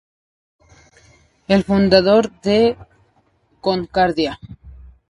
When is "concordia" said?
3.59-4.39